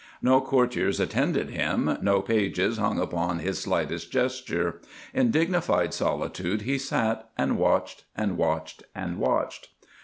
No 0.19 0.41
courtiers 0.41 0.99
attended 0.99 1.51
him; 1.51 1.95
no 2.01 2.23
pages 2.23 2.79
hung 2.79 2.97
upon 2.97 3.37
his 3.37 3.59
slightest 3.59 4.09
gesture. 4.09 4.81
In 5.13 5.29
dignified 5.29 5.93
solitude 5.93 6.63
he 6.63 6.79
sat, 6.79 7.29
and 7.37 7.59
watched, 7.59 8.05
and 8.15 8.35
watched, 8.35 8.81
and 8.95 9.19
watched. 9.19 9.69